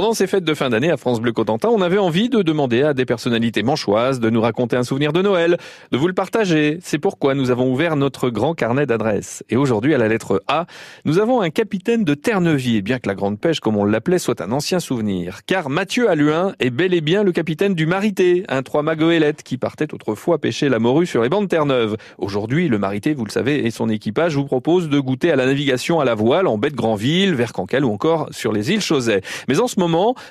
[0.00, 2.80] Pendant ces fêtes de fin d'année à France Bleu Cotentin, on avait envie de demander
[2.80, 5.58] à des personnalités manchoises de nous raconter un souvenir de Noël,
[5.92, 6.78] de vous le partager.
[6.80, 9.44] C'est pourquoi nous avons ouvert notre grand carnet d'adresses.
[9.50, 10.64] Et aujourd'hui, à la lettre A,
[11.04, 14.40] nous avons un capitaine de Ternevier, bien que la grande pêche, comme on l'appelait, soit
[14.40, 15.40] un ancien souvenir.
[15.44, 19.58] Car Mathieu Alluin est bel et bien le capitaine du Marité, un trois-mâts goélette qui
[19.58, 21.98] partait autrefois pêcher la morue sur les bancs de Terre-Neuve.
[22.16, 25.44] Aujourd'hui, le Marité, vous le savez, et son équipage vous propose de goûter à la
[25.44, 28.80] navigation à la voile en baie de Granville, vers Cancale ou encore sur les îles
[28.80, 29.20] Chausey.
[29.46, 29.78] Mais en ce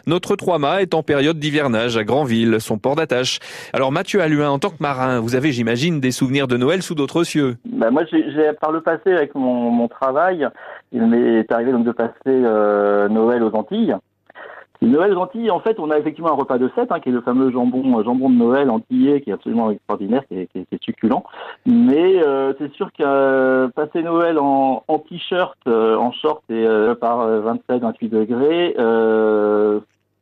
[0.07, 3.39] notre trois-mâts est en période d'hivernage à Granville, son port d'attache.
[3.73, 6.95] Alors Mathieu Alluin, en tant que marin, vous avez, j'imagine, des souvenirs de Noël sous
[6.95, 7.57] d'autres cieux.
[7.65, 10.47] Bah moi, j'ai par le passé, avec mon, mon travail,
[10.91, 13.95] il m'est arrivé donc de passer euh, Noël aux Antilles.
[14.81, 17.21] Noël Antilles, en fait, on a effectivement un repas de 7, hein, qui est le
[17.21, 21.23] fameux jambon, euh, jambon de Noël antillais, qui est absolument extraordinaire, qui est, succulent.
[21.65, 26.65] Mais euh, c'est sûr que euh, passer Noël en, t-shirt, euh, en short et
[26.99, 28.75] par 27-28 degrés,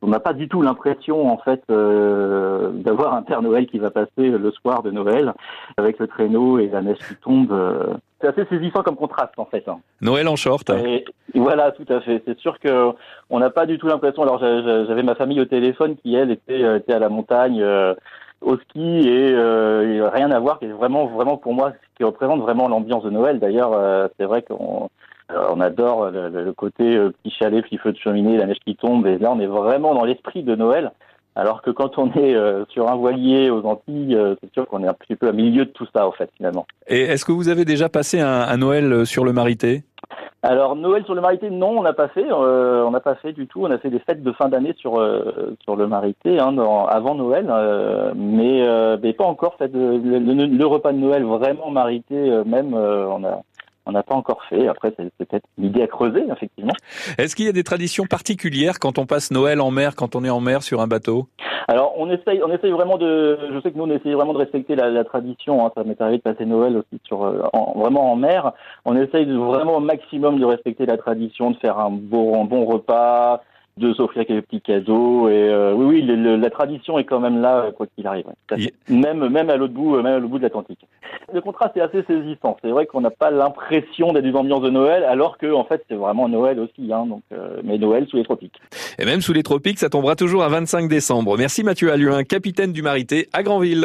[0.00, 3.90] on n'a pas du tout l'impression en fait euh, d'avoir un Père Noël qui va
[3.90, 5.34] passer le soir de Noël
[5.76, 7.52] avec le traîneau et la neige qui tombe.
[7.52, 7.94] Euh.
[8.20, 9.68] C'est assez saisissant comme contraste en fait.
[9.68, 9.78] Hein.
[10.00, 10.70] Noël en short.
[10.70, 12.22] Et, voilà, tout à fait.
[12.26, 12.92] C'est sûr que
[13.30, 14.22] on n'a pas du tout l'impression.
[14.22, 17.64] Alors j'avais ma famille au téléphone qui elle était, euh, était à la montagne.
[18.40, 22.40] au ski et, rien à voir, qui est vraiment, vraiment pour moi, ce qui représente
[22.40, 23.38] vraiment l'ambiance de Noël.
[23.38, 24.90] D'ailleurs, c'est vrai qu'on
[25.30, 29.06] on adore le, côté euh, petit chalet, petit feu de cheminée, la neige qui tombe.
[29.06, 30.92] Et là, on est vraiment dans l'esprit de Noël.
[31.38, 34.82] Alors que quand on est euh, sur un voilier aux Antilles, euh, c'est sûr qu'on
[34.82, 36.66] est un petit peu au milieu de tout ça, en fait, finalement.
[36.88, 39.84] Et est-ce que vous avez déjà passé un, Noël sur le Marité?
[40.42, 43.46] Alors Noël sur le Marité, non, on n'a pas fait, on n'a pas fait du
[43.46, 43.60] tout.
[43.62, 44.94] On a fait des fêtes de fin d'année sur
[45.62, 46.56] sur le Marité, hein,
[46.88, 47.46] avant Noël,
[48.16, 48.62] mais,
[49.02, 52.14] mais pas encore fait le, le, repas de Noël vraiment Marité.
[52.46, 53.42] même on a
[53.88, 54.68] on n'a pas encore fait.
[54.68, 56.74] Après, c'est peut-être une idée à creuser, effectivement.
[57.16, 60.24] Est-ce qu'il y a des traditions particulières quand on passe Noël en mer, quand on
[60.24, 61.26] est en mer sur un bateau?
[61.68, 63.38] Alors, on essaye, on essaye vraiment de.
[63.52, 65.66] Je sais que nous, on essaye vraiment de respecter la, tradition.
[65.66, 65.72] Hein.
[65.74, 67.42] Ça m'est arrivé de passer Noël aussi sur euh,
[67.76, 68.52] vraiment en mer.
[68.84, 72.66] On essaye vraiment au maximum de respecter la tradition, de faire un beau, un bon
[72.66, 73.42] repas,
[73.78, 75.28] de s'offrir quelques petits cadeaux.
[75.28, 78.26] Et euh, oui, oui, la tradition est quand même là, quoi qu'il arrive.
[78.88, 80.80] Même, même à l'autre bout, même à l'autre bout de l'Atlantique.
[81.32, 82.56] Le contraste est assez saisissant.
[82.62, 85.84] C'est vrai qu'on n'a pas l'impression d'être une ambiance de Noël, alors que en fait
[85.88, 86.92] c'est vraiment Noël aussi.
[86.92, 88.60] Hein, donc, euh, mais Noël sous les tropiques.
[88.98, 91.36] Et même sous les tropiques, ça tombera toujours à 25 décembre.
[91.36, 93.76] Merci Mathieu Alluin, capitaine du Marité à Granville.